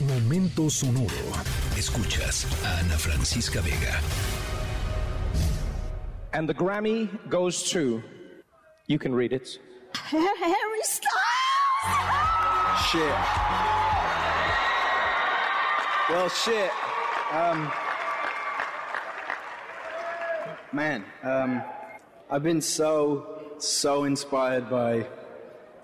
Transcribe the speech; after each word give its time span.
Momento 0.00 0.68
sonoro. 0.68 1.08
Escuchas 1.76 2.46
a 2.62 2.78
Ana 2.84 2.96
Francisca 2.96 3.60
Vega. 3.60 3.98
And 6.32 6.48
the 6.48 6.54
Grammy 6.54 7.08
goes 7.28 7.68
to. 7.70 8.00
You 8.86 8.98
can 9.00 9.12
read 9.12 9.32
it. 9.32 9.58
Harry 9.94 10.82
Styles! 10.82 11.08
Shit. 12.90 13.14
Well, 16.08 16.28
shit. 16.28 16.70
Um, 17.32 17.72
man, 20.72 21.04
um, 21.24 21.62
I've 22.30 22.44
been 22.44 22.60
so, 22.60 23.42
so 23.58 24.04
inspired 24.04 24.70
by 24.70 25.08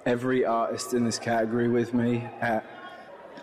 every 0.07 0.45
artist 0.45 0.95
in 0.95 1.05
this 1.05 1.19
category 1.19 1.69
with 1.69 1.93
me 1.95 2.29
at 2.41 2.64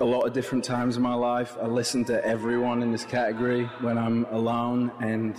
a 0.01 0.05
lot 0.05 0.25
of 0.27 0.33
different 0.33 0.65
times 0.65 0.97
in 0.97 1.03
my 1.03 1.13
life. 1.13 1.55
I 1.61 1.67
listen 1.67 2.03
to 2.05 2.25
everyone 2.25 2.81
in 2.81 2.91
this 2.91 3.05
category 3.05 3.65
when 3.81 3.97
I'm 3.97 4.25
alone 4.31 4.91
and. 4.99 5.35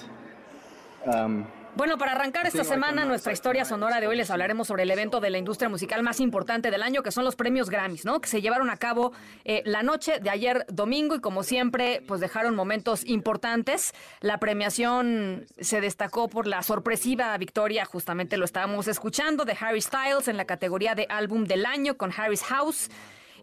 Um, 1.04 1.46
Bueno, 1.74 1.96
para 1.96 2.12
arrancar 2.12 2.46
esta 2.46 2.64
semana, 2.64 3.06
nuestra 3.06 3.32
historia 3.32 3.64
sonora 3.64 3.98
de 3.98 4.06
hoy 4.06 4.14
les 4.14 4.30
hablaremos 4.30 4.68
sobre 4.68 4.82
el 4.82 4.90
evento 4.90 5.20
de 5.20 5.30
la 5.30 5.38
industria 5.38 5.70
musical 5.70 6.02
más 6.02 6.20
importante 6.20 6.70
del 6.70 6.82
año, 6.82 7.02
que 7.02 7.10
son 7.10 7.24
los 7.24 7.34
premios 7.34 7.70
Grammys, 7.70 8.04
¿no? 8.04 8.20
Que 8.20 8.28
se 8.28 8.42
llevaron 8.42 8.68
a 8.68 8.76
cabo 8.76 9.12
eh, 9.46 9.62
la 9.64 9.82
noche 9.82 10.20
de 10.20 10.28
ayer 10.28 10.66
domingo 10.68 11.14
y 11.14 11.20
como 11.20 11.42
siempre, 11.42 12.02
pues 12.06 12.20
dejaron 12.20 12.54
momentos 12.54 13.06
importantes. 13.06 13.94
La 14.20 14.36
premiación 14.36 15.46
se 15.58 15.80
destacó 15.80 16.28
por 16.28 16.46
la 16.46 16.62
sorpresiva 16.62 17.34
victoria, 17.38 17.86
justamente 17.86 18.36
lo 18.36 18.44
estábamos 18.44 18.86
escuchando, 18.86 19.46
de 19.46 19.56
Harry 19.58 19.80
Styles 19.80 20.28
en 20.28 20.36
la 20.36 20.44
categoría 20.44 20.94
de 20.94 21.06
álbum 21.08 21.44
del 21.44 21.64
año 21.64 21.96
con 21.96 22.12
Harry's 22.14 22.42
House. 22.42 22.90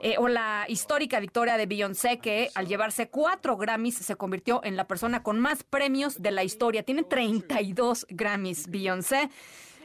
Eh, 0.01 0.15
o 0.17 0.29
la 0.29 0.65
histórica 0.69 1.19
victoria 1.19 1.57
de 1.57 1.65
Beyoncé, 1.65 2.19
que 2.19 2.49
al 2.55 2.67
llevarse 2.67 3.09
cuatro 3.09 3.57
Grammys 3.57 3.95
se 3.95 4.15
convirtió 4.15 4.61
en 4.63 4.77
la 4.77 4.87
persona 4.87 5.23
con 5.23 5.39
más 5.39 5.63
premios 5.63 6.21
de 6.21 6.31
la 6.31 6.43
historia. 6.43 6.83
Tiene 6.83 7.03
32 7.03 8.07
Grammys, 8.09 8.69
Beyoncé. 8.69 9.29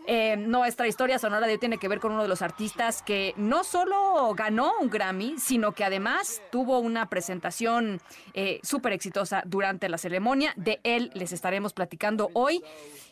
Eh, 0.07 0.37
nuestra 0.37 0.87
historia 0.87 1.19
sonora 1.19 1.47
de 1.47 1.55
hoy 1.55 1.59
tiene 1.59 1.79
que 1.79 1.89
ver 1.89 2.01
con 2.01 2.13
uno 2.13 2.23
de 2.23 2.29
los 2.29 2.43
artistas 2.43 3.03
que 3.03 3.33
no 3.37 3.65
solo 3.65 4.35
ganó 4.35 4.73
un 4.81 4.91
Grammy, 4.91 5.37
sino 5.39 5.73
que 5.73 5.85
además 5.85 6.43
tuvo 6.51 6.79
una 6.79 7.09
presentación 7.09 8.01
eh, 8.35 8.61
súper 8.63 8.93
exitosa 8.93 9.43
durante 9.47 9.89
la 9.89 9.99
ceremonia. 9.99 10.53
De 10.57 10.81
él 10.85 11.11
les 11.15 11.33
estaremos 11.33 11.73
platicando 11.73 12.31
hoy 12.35 12.63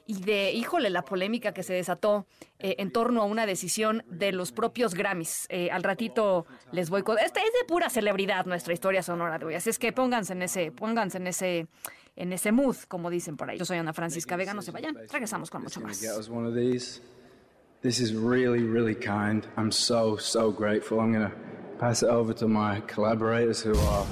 y 0.06 0.22
de, 0.22 0.52
híjole, 0.52 0.90
la 0.90 1.04
polémica 1.04 1.52
que 1.52 1.62
se 1.62 1.74
desató 1.74 2.26
eh, 2.58 2.76
en 2.78 2.90
torno 2.90 3.22
a 3.22 3.24
una 3.24 3.46
decisión 3.46 4.04
de 4.08 4.32
los 4.32 4.52
propios 4.52 4.94
Grammys. 4.94 5.46
Eh, 5.48 5.70
al 5.70 5.82
ratito 5.82 6.46
les 6.72 6.90
voy 6.90 7.02
con... 7.02 7.18
Esta 7.18 7.40
es 7.40 7.52
de 7.52 7.66
pura 7.66 7.88
celebridad 7.88 8.46
nuestra 8.46 8.72
historia 8.72 9.02
sonora 9.02 9.38
de 9.38 9.46
hoy, 9.46 9.54
así 9.54 9.70
es 9.70 9.78
que 9.78 9.92
pónganse 9.92 10.32
en 10.32 10.42
ese, 10.42 10.72
pónganse 10.72 11.18
en 11.18 11.26
ese, 11.28 11.66
en 12.16 12.32
ese 12.32 12.52
mood, 12.52 12.76
como 12.88 13.10
dicen 13.10 13.36
por 13.36 13.50
ahí. 13.50 13.58
Yo 13.58 13.64
soy 13.64 13.78
Ana 13.78 13.92
Francisca 13.92 14.36
Vega, 14.36 14.54
no 14.54 14.62
se 14.62 14.70
vayan, 14.70 14.96
regresamos 15.10 15.50
con 15.50 15.62
mucho 15.62 15.80
más. 15.80 16.00
This 17.82 17.98
is 17.98 18.14
really, 18.14 18.62
really 18.62 18.94
kind. 18.94 19.44
I'm 19.56 19.72
so, 19.72 20.16
so 20.16 20.52
grateful. 20.52 21.00
I'm 21.00 21.12
going 21.12 21.28
to 21.28 21.36
pass 21.80 22.04
it 22.04 22.08
over 22.08 22.32
to 22.34 22.46
my 22.46 22.80
collaborators 22.86 23.60
who 23.60 23.76
are 23.76 24.06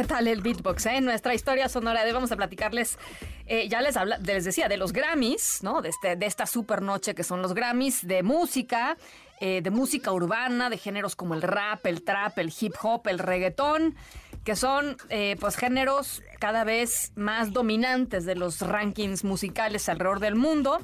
¿Qué 0.00 0.06
tal 0.06 0.28
el 0.28 0.40
beatbox? 0.40 0.86
Eh? 0.86 1.02
Nuestra 1.02 1.34
historia 1.34 1.68
sonora 1.68 2.06
de 2.06 2.14
vamos 2.14 2.32
a 2.32 2.36
platicarles, 2.36 2.98
eh, 3.44 3.68
ya 3.68 3.82
les, 3.82 3.98
habla, 3.98 4.16
les 4.16 4.46
decía, 4.46 4.66
de 4.66 4.78
los 4.78 4.94
Grammys, 4.94 5.58
¿no? 5.62 5.82
De, 5.82 5.90
este, 5.90 6.16
de 6.16 6.24
esta 6.24 6.46
super 6.46 6.80
noche 6.80 7.14
que 7.14 7.22
son 7.22 7.42
los 7.42 7.52
Grammys, 7.52 8.06
de 8.08 8.22
música, 8.22 8.96
eh, 9.40 9.60
de 9.60 9.68
música 9.68 10.10
urbana, 10.10 10.70
de 10.70 10.78
géneros 10.78 11.16
como 11.16 11.34
el 11.34 11.42
rap, 11.42 11.84
el 11.84 12.02
trap, 12.02 12.38
el 12.38 12.50
hip 12.58 12.76
hop, 12.80 13.08
el 13.08 13.18
reggaetón, 13.18 13.94
que 14.42 14.56
son 14.56 14.96
eh, 15.10 15.36
pues 15.38 15.56
géneros 15.56 16.22
cada 16.38 16.64
vez 16.64 17.12
más 17.14 17.52
dominantes 17.52 18.24
de 18.24 18.36
los 18.36 18.62
rankings 18.62 19.22
musicales 19.22 19.86
alrededor 19.90 20.20
del 20.20 20.34
mundo. 20.34 20.78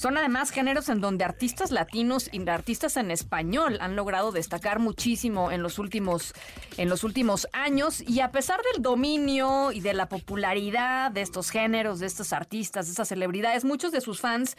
Son 0.00 0.16
además 0.16 0.50
géneros 0.50 0.88
en 0.88 1.02
donde 1.02 1.26
artistas 1.26 1.70
latinos 1.70 2.30
y 2.32 2.48
artistas 2.48 2.96
en 2.96 3.10
español 3.10 3.76
han 3.82 3.96
logrado 3.96 4.32
destacar 4.32 4.78
muchísimo 4.78 5.50
en 5.50 5.62
los 5.62 5.78
últimos, 5.78 6.32
en 6.78 6.88
los 6.88 7.04
últimos 7.04 7.46
años. 7.52 8.00
Y 8.08 8.20
a 8.20 8.32
pesar 8.32 8.62
del 8.72 8.80
dominio 8.80 9.72
y 9.72 9.82
de 9.82 9.92
la 9.92 10.08
popularidad 10.08 11.10
de 11.10 11.20
estos 11.20 11.50
géneros, 11.50 12.00
de 12.00 12.06
estos 12.06 12.32
artistas, 12.32 12.86
de 12.86 12.92
estas 12.92 13.08
celebridades, 13.08 13.66
muchos 13.66 13.92
de 13.92 14.00
sus 14.00 14.22
fans 14.22 14.56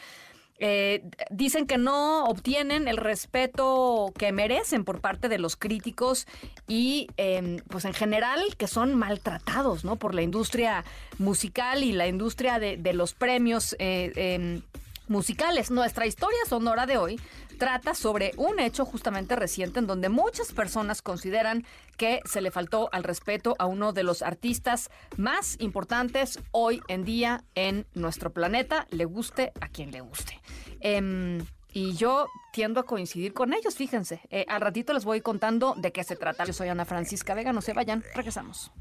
eh, 0.60 1.10
dicen 1.32 1.66
que 1.66 1.80
no 1.80 2.26
obtienen 2.26 2.88
el 2.88 2.98
respeto 2.98 4.14
que 4.16 4.32
merecen 4.32 4.84
por 4.84 5.02
parte 5.02 5.28
de 5.28 5.40
los 5.40 5.56
críticos 5.56 6.28
y 6.68 7.08
em, 7.18 7.58
pues 7.68 7.86
en 7.86 7.96
general 7.96 8.40
que 8.60 8.68
son 8.68 8.94
maltratados 8.94 9.86
¿no? 9.86 9.96
por 9.96 10.14
la 10.14 10.22
industria 10.22 10.86
musical 11.18 11.84
y 11.84 11.94
la 11.94 12.06
industria 12.06 12.60
de, 12.60 12.78
de 12.78 12.94
los 12.94 13.16
premios 13.16 13.76
eh, 13.80 14.12
em, 14.16 14.62
musicales. 15.12 15.70
Nuestra 15.70 16.08
historia 16.08 16.40
sonora 16.48 16.88
de 16.88 16.98
hoy 16.98 17.20
trata 17.60 17.94
sobre 17.94 18.32
un 18.38 18.60
hecho 18.60 18.86
justamente 18.86 19.36
reciente 19.36 19.78
en 19.78 19.86
donde 19.86 20.10
muchas 20.10 20.52
personas 20.52 21.04
consideran 21.04 21.64
que 21.98 22.22
se 22.26 22.42
le 22.42 22.50
faltó 22.50 22.90
al 22.92 23.04
respeto 23.04 23.56
a 23.60 23.68
uno 23.68 23.94
de 23.94 24.02
los 24.02 24.24
artistas 24.24 24.90
más 25.18 25.58
importantes 25.60 26.40
hoy 26.50 26.82
en 26.88 27.06
día 27.06 27.44
en 27.54 27.86
nuestro 27.94 28.34
planeta, 28.34 28.88
le 28.90 29.06
guste 29.06 29.52
a 29.62 29.68
quien 29.68 29.92
le 29.92 30.02
guste. 30.02 30.42
Em, 30.80 31.46
y 31.74 31.94
yo 31.94 32.28
tiendo 32.52 32.80
a 32.80 32.84
coincidir 32.84 33.34
con 33.34 33.54
ellos, 33.54 33.76
fíjense. 33.76 34.22
Eh, 34.30 34.46
al 34.50 34.62
ratito 34.62 34.94
les 34.94 35.06
voy 35.06 35.22
contando 35.22 35.76
de 35.78 35.92
qué 35.92 36.04
se 36.04 36.16
trata. 36.16 36.46
Yo 36.46 36.54
soy 36.54 36.70
Ana 36.70 36.86
Francisca 36.86 37.34
Vega, 37.34 37.54
no 37.54 37.62
se 37.62 37.74
vayan, 37.74 38.04
regresamos. 38.16 38.72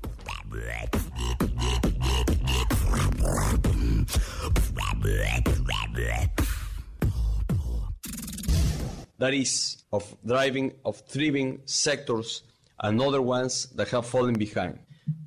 That 9.19 9.34
is 9.34 9.84
of 9.93 10.16
driving 10.27 10.72
of 10.84 10.97
thriving 11.09 11.61
sectors 11.66 12.43
and 12.81 13.00
other 13.00 13.22
ones 13.22 13.66
that 13.77 13.89
have 13.89 14.06
fallen 14.06 14.34
behind. 14.34 14.78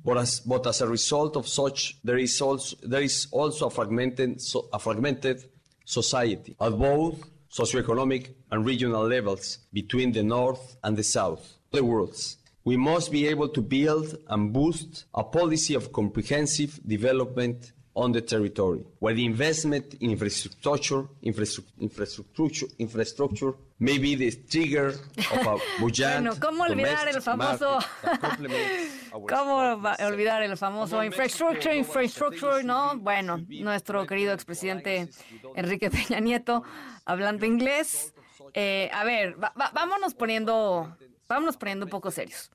But 0.04 0.18
as, 0.18 0.40
but 0.40 0.66
as 0.66 0.80
a 0.80 0.88
result 0.88 1.36
of 1.36 1.46
such, 1.46 1.96
there 2.02 2.18
is 2.18 2.40
also, 2.40 2.76
there 2.82 3.02
is 3.02 3.28
also 3.30 3.66
a, 3.66 3.70
fragmented, 3.70 4.40
so, 4.40 4.68
a 4.72 4.78
fragmented 4.78 5.44
society 5.84 6.56
at 6.60 6.78
both 6.78 7.22
socioeconomic 7.50 8.30
and 8.50 8.66
regional 8.66 9.06
levels 9.06 9.58
between 9.72 10.12
the 10.12 10.22
North 10.22 10.76
and 10.82 10.96
the 10.96 11.02
South, 11.02 11.58
the 11.70 11.84
worlds. 11.84 12.38
We 12.64 12.76
must 12.76 13.12
be 13.12 13.28
able 13.28 13.48
to 13.50 13.60
build 13.60 14.16
and 14.28 14.52
boost 14.52 15.04
a 15.14 15.22
policy 15.22 15.74
of 15.74 15.92
comprehensive 15.92 16.80
development 16.86 17.72
on 17.96 18.12
the 18.12 18.20
territory, 18.20 18.80
where 18.98 19.14
the 19.14 19.24
investment 19.24 19.94
in 20.00 20.10
infrastructure, 20.10 21.04
infrastructure, 21.22 22.66
infrastructure 22.78 23.54
may 23.78 23.98
be 23.98 24.16
the 24.16 24.30
trigger 24.48 24.88
of 25.32 25.46
a 25.46 25.56
bueno, 25.80 26.34
¿cómo 26.40 26.64
olvidar 26.64 27.08
el 27.08 27.22
famoso 27.22 27.78
¿Cómo 29.28 29.56
olvidar 30.00 30.42
el 30.42 30.56
famoso 30.56 31.04
infrastructure, 31.04 31.76
infrastructure, 31.76 32.64
no? 32.64 32.96
Bueno, 32.98 33.44
nuestro 33.48 34.06
querido 34.06 34.32
expresidente 34.32 35.08
Enrique 35.54 35.90
Peña 35.90 36.20
Nieto 36.20 36.64
hablando 37.04 37.46
inglés. 37.46 38.12
Eh, 38.54 38.90
a 38.92 39.04
ver, 39.04 39.42
va, 39.42 39.52
va, 39.60 39.70
vámonos 39.72 40.14
poniendo, 40.14 40.96
vámonos 41.28 41.56
poniendo 41.56 41.86
un 41.86 41.90
poco 41.90 42.10
serios. 42.10 42.50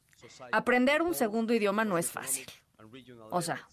Aprender 0.52 1.02
un 1.02 1.14
segundo 1.14 1.54
idioma 1.54 1.86
no 1.86 1.98
es 1.98 2.12
fácil. 2.12 2.46
O 3.32 3.42
sea, 3.42 3.68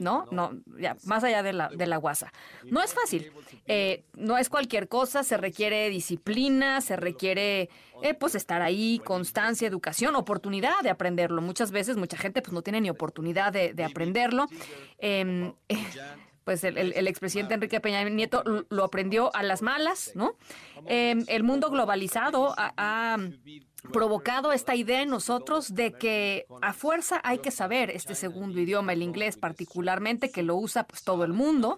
¿no? 0.00 0.26
No, 0.30 0.52
ya, 0.78 0.96
más 1.04 1.24
allá 1.24 1.42
de 1.42 1.52
la, 1.52 1.68
de 1.68 1.86
la 1.86 1.96
guasa. 1.96 2.32
No 2.64 2.82
es 2.82 2.94
fácil, 2.94 3.32
eh, 3.66 4.04
no 4.14 4.38
es 4.38 4.48
cualquier 4.48 4.88
cosa, 4.88 5.22
se 5.22 5.36
requiere 5.36 5.88
disciplina, 5.88 6.80
se 6.80 6.96
requiere, 6.96 7.70
eh, 8.02 8.14
pues, 8.14 8.34
estar 8.34 8.62
ahí, 8.62 9.00
constancia, 9.04 9.66
educación, 9.68 10.16
oportunidad 10.16 10.80
de 10.82 10.90
aprenderlo. 10.90 11.42
Muchas 11.42 11.70
veces, 11.70 11.96
mucha 11.96 12.16
gente, 12.16 12.42
pues, 12.42 12.52
no 12.52 12.62
tiene 12.62 12.80
ni 12.80 12.90
oportunidad 12.90 13.52
de, 13.52 13.74
de 13.74 13.84
aprenderlo. 13.84 14.46
Eh, 14.98 15.52
pues 16.48 16.64
el, 16.64 16.78
el, 16.78 16.94
el, 16.94 17.06
expresidente 17.08 17.52
Enrique 17.52 17.78
Peña 17.78 18.02
Nieto 18.08 18.42
lo 18.70 18.84
aprendió 18.84 19.30
a 19.36 19.42
las 19.42 19.60
malas, 19.60 20.12
¿no? 20.14 20.34
Eh, 20.86 21.14
el 21.26 21.42
mundo 21.42 21.68
globalizado 21.68 22.54
ha, 22.56 22.72
ha, 22.78 23.18
provocado 23.92 24.52
esta 24.52 24.74
idea 24.74 25.02
en 25.02 25.10
nosotros 25.10 25.74
de 25.74 25.92
que 25.92 26.46
a 26.62 26.72
fuerza 26.72 27.20
hay 27.22 27.40
que 27.40 27.50
saber 27.50 27.90
este 27.90 28.14
segundo 28.14 28.58
idioma, 28.58 28.94
el 28.94 29.02
inglés 29.02 29.36
particularmente, 29.36 30.30
que 30.30 30.42
lo 30.42 30.56
usa 30.56 30.84
pues 30.84 31.02
todo 31.04 31.22
el 31.24 31.34
mundo. 31.34 31.76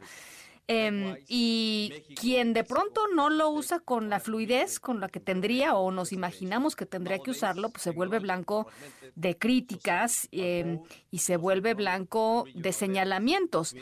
Em, 0.72 1.16
y 1.26 2.04
quien 2.14 2.52
de 2.52 2.62
pronto 2.62 3.08
no 3.12 3.28
lo 3.28 3.50
usa 3.50 3.80
con 3.80 4.08
la 4.08 4.20
fluidez 4.20 4.78
con 4.78 5.00
la 5.00 5.08
que 5.08 5.18
tendría 5.18 5.74
o 5.74 5.90
nos 5.90 6.12
imaginamos 6.12 6.76
que 6.76 6.86
tendría 6.86 7.18
que 7.18 7.32
usarlo, 7.32 7.70
pues 7.70 7.82
se 7.82 7.90
vuelve 7.90 8.20
blanco 8.20 8.68
de 9.16 9.36
críticas 9.36 10.28
em, 10.30 10.78
y 11.10 11.18
se 11.18 11.36
vuelve 11.36 11.74
blanco 11.74 12.44
de 12.54 12.72
señalamientos. 12.72 13.74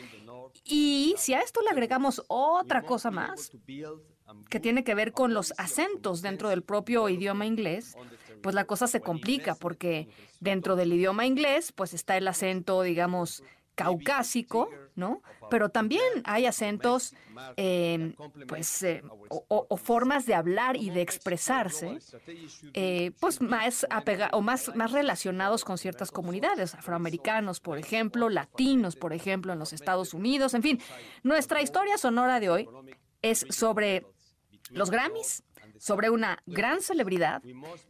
Y 0.63 1.15
si 1.17 1.33
a 1.33 1.41
esto 1.41 1.61
le 1.61 1.69
agregamos 1.69 2.23
otra 2.27 2.83
cosa 2.83 3.11
más, 3.11 3.51
que 4.49 4.59
tiene 4.59 4.83
que 4.83 4.95
ver 4.95 5.11
con 5.11 5.33
los 5.33 5.53
acentos 5.57 6.21
dentro 6.21 6.49
del 6.49 6.63
propio 6.63 7.09
idioma 7.09 7.45
inglés, 7.45 7.95
pues 8.41 8.55
la 8.55 8.65
cosa 8.65 8.87
se 8.87 9.01
complica 9.01 9.55
porque 9.55 10.07
dentro 10.39 10.75
del 10.75 10.93
idioma 10.93 11.25
inglés 11.25 11.71
pues 11.71 11.93
está 11.93 12.17
el 12.17 12.27
acento, 12.27 12.81
digamos, 12.83 13.43
caucásico, 13.79 14.69
¿no? 14.95 15.21
Pero 15.49 15.69
también 15.69 16.03
hay 16.25 16.45
acentos, 16.45 17.15
eh, 17.55 18.13
pues, 18.47 18.83
eh, 18.83 19.01
o, 19.29 19.77
formas 19.77 20.25
de 20.25 20.35
hablar 20.35 20.75
y 20.75 20.89
de 20.89 21.01
expresarse, 21.01 21.97
eh, 22.73 23.11
pues 23.21 23.41
más 23.41 23.87
o 24.33 24.41
más, 24.41 24.75
más 24.75 24.91
relacionados 24.91 25.63
con 25.63 25.77
ciertas 25.77 26.11
comunidades, 26.11 26.75
afroamericanos, 26.75 27.61
por 27.61 27.77
ejemplo, 27.77 28.29
latinos, 28.29 28.97
por 28.97 29.13
ejemplo, 29.13 29.53
en 29.53 29.59
los 29.59 29.71
Estados 29.71 30.13
Unidos, 30.13 30.53
en 30.53 30.61
fin. 30.61 30.81
Nuestra 31.23 31.61
historia 31.61 31.97
sonora 31.97 32.41
de 32.41 32.49
hoy 32.49 32.69
es 33.21 33.45
sobre 33.49 34.05
los 34.71 34.91
Grammys, 34.91 35.43
sobre 35.79 36.09
una 36.09 36.43
gran 36.45 36.81
celebridad, 36.81 37.41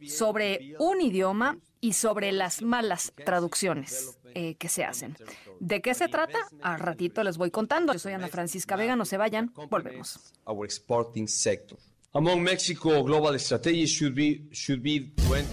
sobre 0.06 0.74
un 0.78 1.00
idioma 1.00 1.58
y 1.80 1.94
sobre 1.94 2.32
las 2.32 2.62
malas 2.62 3.12
traducciones 3.24 4.18
eh, 4.34 4.54
que 4.56 4.68
se 4.68 4.84
hacen. 4.84 5.16
¿De 5.58 5.80
qué 5.82 5.94
se 5.94 6.08
trata? 6.08 6.38
A 6.62 6.76
ratito 6.76 7.22
les 7.24 7.36
voy 7.36 7.50
contando. 7.50 7.92
Yo 7.92 7.98
soy 7.98 8.12
Ana 8.12 8.28
Francisca 8.28 8.76
Vega, 8.76 8.96
no 8.96 9.04
se 9.04 9.16
vayan, 9.16 9.52
volvemos. 9.68 10.32
Our 10.46 10.64
exporting 10.64 11.26
sector. 11.26 11.78
Among 12.12 12.42
Mexico 12.42 13.04
global 13.04 13.38
strategy 13.38 13.86
should 13.86 14.14
be 14.14 14.42
should 14.52 14.82
be 14.82 15.12
20 15.28 15.46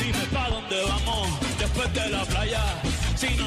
Dime 0.00 0.26
pa 0.32 0.48
dónde 0.50 0.82
vamos 0.82 1.58
después 1.58 1.92
de 1.94 2.10
la 2.10 2.24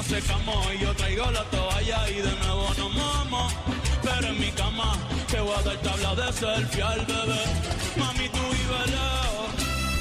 secamos 0.10 0.74
y 0.74 0.80
yo 0.80 0.94
traigo 0.96 1.30
la 1.30 1.44
toalla 1.46 2.10
y 2.10 2.16
de 2.16 2.32
nuevo 2.44 2.68
nos 2.78 2.96
vamos. 2.96 3.54
Pero 4.02 4.28
en 4.28 4.40
mi 4.40 4.52
cama 4.52 4.98
que 5.30 5.40
voy 5.40 5.54
a 5.56 5.62
dar 5.62 5.78
tabla 5.78 6.16
de 6.16 6.34
selfie 6.34 6.82
al 6.82 7.06
bebé. 7.06 7.42
Mami 7.96 8.30
tú 8.30 8.40
vives 8.40 8.88
lejos, 8.98 9.50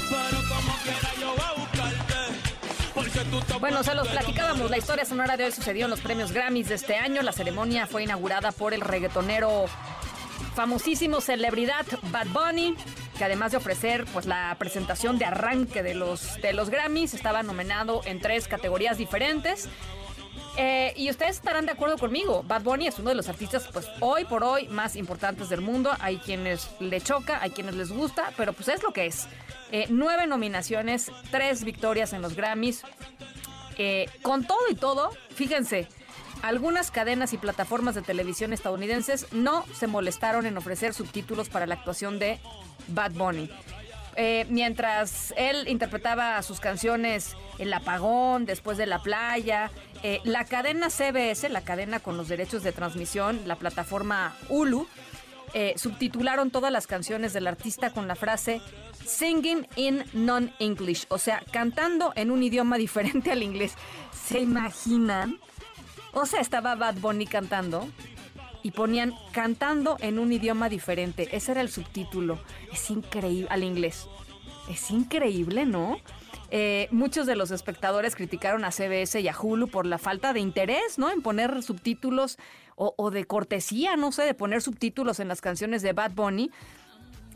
pero 0.09 0.37
como 0.49 0.73
quiera 0.83 1.09
yo 1.21 1.29
voy 1.35 1.45
a 1.45 1.53
buscarte. 1.59 2.15
Porque 2.95 3.19
tú 3.31 3.39
te 3.41 3.53
Bueno, 3.59 3.83
se 3.83 3.93
los 3.93 4.07
platicábamos. 4.07 4.71
La 4.71 4.77
historia 4.77 5.05
sonora 5.05 5.37
de 5.37 5.45
hoy 5.45 5.51
sucedió 5.51 5.85
en 5.85 5.91
los 5.91 6.01
premios 6.01 6.31
Grammys 6.31 6.69
de 6.69 6.75
este 6.75 6.97
año. 6.97 7.21
La 7.21 7.31
ceremonia 7.31 7.85
fue 7.85 8.03
inaugurada 8.03 8.51
por 8.51 8.73
el 8.73 8.81
reggaetonero 8.81 9.65
famosísimo 10.55 11.21
celebridad 11.21 11.85
Bad 12.11 12.27
Bunny, 12.27 12.75
que 13.19 13.25
además 13.25 13.51
de 13.51 13.57
ofrecer 13.57 14.05
pues 14.13 14.25
la 14.25 14.55
presentación 14.57 15.19
de 15.19 15.25
arranque 15.25 15.83
de 15.83 15.93
los, 15.93 16.41
de 16.41 16.53
los 16.53 16.69
Grammys, 16.69 17.13
estaba 17.13 17.43
nominado 17.43 18.01
en 18.05 18.21
tres 18.21 18.47
categorías 18.47 18.97
diferentes. 18.97 19.67
Eh, 20.55 20.93
y 20.95 21.09
ustedes 21.09 21.35
estarán 21.35 21.65
de 21.65 21.73
acuerdo 21.73 21.97
conmigo, 21.97 22.43
Bad 22.47 22.63
Bunny 22.63 22.87
es 22.87 22.97
uno 22.97 23.09
de 23.09 23.15
los 23.15 23.27
artistas 23.27 23.67
pues 23.73 23.87
hoy 23.99 24.23
por 24.23 24.45
hoy 24.45 24.69
más 24.69 24.95
importantes 24.95 25.49
del 25.49 25.59
mundo. 25.59 25.91
Hay 25.99 26.17
quienes 26.17 26.69
le 26.79 27.01
choca, 27.01 27.41
hay 27.41 27.49
quienes 27.49 27.75
les 27.75 27.91
gusta, 27.91 28.31
pero 28.37 28.53
pues 28.53 28.69
es 28.69 28.83
lo 28.83 28.93
que 28.93 29.07
es. 29.07 29.27
Eh, 29.73 29.87
nueve 29.89 30.25
nominaciones, 30.25 31.11
tres 31.29 31.65
victorias 31.65 32.13
en 32.13 32.21
los 32.21 32.37
Grammys. 32.37 32.83
Eh, 33.77 34.09
con 34.21 34.45
todo 34.45 34.59
y 34.69 34.75
todo, 34.75 35.09
fíjense, 35.35 35.89
algunas 36.41 36.89
cadenas 36.89 37.33
y 37.33 37.37
plataformas 37.37 37.95
de 37.95 38.01
televisión 38.01 38.53
estadounidenses 38.53 39.27
no 39.33 39.65
se 39.73 39.87
molestaron 39.87 40.45
en 40.45 40.57
ofrecer 40.57 40.93
subtítulos 40.93 41.49
para 41.49 41.65
la 41.65 41.75
actuación 41.75 42.17
de 42.17 42.39
Bad 42.89 43.11
Bunny. 43.11 43.49
Eh, 44.15 44.45
mientras 44.49 45.33
él 45.37 45.67
interpretaba 45.67 46.41
sus 46.41 46.59
canciones 46.59 47.37
El 47.57 47.71
apagón, 47.73 48.45
Después 48.45 48.77
de 48.77 48.85
la 48.85 48.99
playa, 49.01 49.71
eh, 50.03 50.19
la 50.23 50.45
cadena 50.45 50.89
CBS, 50.89 51.47
la 51.49 51.61
cadena 51.61 51.99
con 51.99 52.17
los 52.17 52.27
derechos 52.27 52.63
de 52.63 52.71
transmisión, 52.71 53.41
la 53.45 53.55
plataforma 53.55 54.35
Hulu, 54.49 54.87
eh, 55.53 55.73
subtitularon 55.77 56.51
todas 56.51 56.71
las 56.71 56.85
canciones 56.85 57.33
del 57.33 57.47
artista 57.47 57.89
con 57.91 58.07
la 58.07 58.15
frase 58.15 58.61
Singing 59.05 59.67
in 59.75 60.03
non-English, 60.13 61.05
o 61.09 61.17
sea, 61.17 61.41
cantando 61.51 62.13
en 62.15 62.29
un 62.29 62.43
idioma 62.43 62.77
diferente 62.85 63.31
al 63.31 63.43
inglés. 63.43 63.73
¿Se 64.13 64.39
imaginan? 64.39 65.39
O 66.13 66.25
sea, 66.25 66.41
estaba 66.41 66.75
Bad 66.75 66.95
Bunny 66.95 67.25
cantando 67.25 67.87
y 68.63 68.71
ponían 68.71 69.15
cantando 69.31 69.97
en 70.01 70.19
un 70.19 70.31
idioma 70.31 70.69
diferente. 70.69 71.29
Ese 71.31 71.51
era 71.51 71.61
el 71.61 71.69
subtítulo. 71.69 72.39
Es 72.71 72.89
increíble, 72.89 73.47
al 73.49 73.63
inglés. 73.63 74.07
Es 74.69 74.91
increíble, 74.91 75.65
¿no? 75.65 75.97
Eh, 76.51 76.87
muchos 76.91 77.27
de 77.27 77.35
los 77.35 77.51
espectadores 77.51 78.15
criticaron 78.15 78.65
a 78.65 78.71
CBS 78.71 79.19
y 79.19 79.27
a 79.27 79.35
Hulu 79.39 79.67
por 79.67 79.85
la 79.85 79.97
falta 79.97 80.33
de 80.33 80.39
interés, 80.39 80.97
¿no? 80.97 81.11
En 81.11 81.21
poner 81.21 81.61
subtítulos 81.61 82.37
o, 82.75 82.93
o 82.97 83.11
de 83.11 83.25
cortesía, 83.25 83.95
no 83.95 84.11
sé, 84.11 84.23
de 84.23 84.33
poner 84.33 84.61
subtítulos 84.61 85.19
en 85.19 85.27
las 85.27 85.41
canciones 85.41 85.81
de 85.81 85.93
Bad 85.93 86.11
Bunny. 86.11 86.51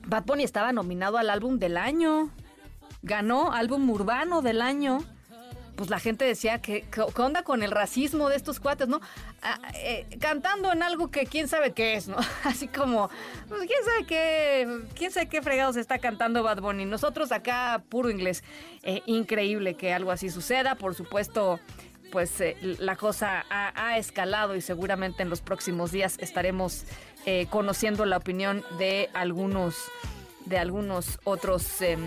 Bad 0.08 0.26
Bunny 0.26 0.44
estaba 0.44 0.72
nominado 0.72 1.18
al 1.18 1.30
álbum 1.30 1.60
del 1.60 1.78
año. 1.78 2.30
Ganó 3.02 3.52
álbum 3.52 3.90
urbano 3.90 4.42
del 4.42 4.62
año 4.62 5.04
pues 5.76 5.90
la 5.90 6.00
gente 6.00 6.26
decía 6.26 6.62
que 6.62 6.86
qué 6.92 7.22
onda 7.22 7.44
con 7.44 7.64
el 7.64 7.72
racismo 7.72 8.30
de 8.30 8.36
estos 8.36 8.60
cuates, 8.60 8.88
¿no? 8.88 9.02
Ah, 9.42 9.60
eh, 9.76 10.06
cantando 10.20 10.72
en 10.72 10.84
algo 10.84 11.10
que 11.10 11.26
quién 11.26 11.48
sabe 11.48 11.74
qué 11.74 11.96
es, 11.96 12.08
¿no? 12.08 12.18
Así 12.44 12.68
como, 12.68 13.10
pues 13.48 13.62
quién 13.62 13.84
sabe 13.84 14.06
qué, 14.06 14.82
quién 14.96 15.12
sabe 15.12 15.28
qué 15.28 15.42
fregados 15.42 15.76
está 15.76 16.00
cantando 16.00 16.44
Bad 16.44 16.62
Bunny. 16.62 16.86
Nosotros 16.86 17.32
acá 17.32 17.84
puro 17.90 18.10
inglés. 18.10 18.44
Eh, 18.84 19.02
increíble 19.06 19.76
que 19.76 19.94
algo 19.94 20.12
así 20.12 20.30
suceda, 20.30 20.76
por 20.76 20.96
supuesto. 20.96 21.60
Pues 22.12 22.40
eh, 22.42 22.56
la 22.62 22.96
cosa 22.96 23.44
ha, 23.50 23.98
escalado 23.98 24.56
y 24.56 24.62
seguramente 24.62 25.24
en 25.24 25.32
los 25.32 25.42
próximos 25.42 25.92
días 25.92 26.18
estaremos 26.20 26.86
conociendo 27.50 28.06
la 28.06 28.18
opinión 28.18 28.64
de 28.78 29.10
algunos, 29.14 29.76
de 30.46 30.60
algunos 30.60 31.20
otros 31.24 31.82
em, 31.82 32.02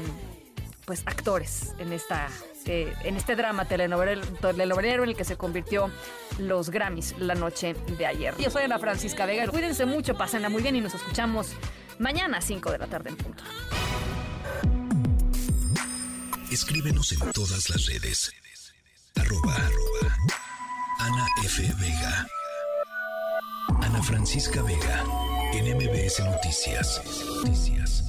pues 0.84 1.02
actores 1.06 1.74
en 1.78 1.92
esta 1.92 2.28
en 2.66 3.16
este 3.16 3.36
drama 3.36 3.64
telenovelero, 3.66 5.02
en 5.02 5.08
el 5.08 5.16
que 5.16 5.24
se 5.24 5.36
convirtió 5.36 5.90
los 6.38 6.70
Grammys 6.70 7.14
la 7.18 7.34
noche 7.34 7.74
de 7.98 8.06
ayer. 8.06 8.34
Yo 8.38 8.50
soy 8.50 8.64
Ana 8.64 8.78
Francisca 8.78 9.26
Vega. 9.26 9.46
Cuídense 9.48 9.86
mucho, 9.86 10.16
pásenla 10.16 10.48
muy 10.48 10.62
bien 10.62 10.76
y 10.76 10.80
nos 10.80 10.94
escuchamos 10.94 11.52
mañana 11.98 12.38
a 12.38 12.40
5 12.40 12.72
de 12.72 12.78
la 12.78 12.86
tarde 12.86 13.10
en 13.10 13.16
punto. 13.16 13.42
Escríbenos 16.50 17.12
en 17.12 17.30
todas 17.32 17.68
las 17.70 17.86
redes. 17.86 18.32
Arroba, 19.16 19.54
arroba 19.54 20.16
Ana 20.98 21.26
F. 21.44 21.62
Vega. 21.80 22.26
Ana 23.82 24.02
Francisca 24.02 24.62
Vega. 24.62 25.04
En 25.52 25.76
MBS 25.76 26.20
Noticias. 26.20 27.00
Noticias. 27.44 28.05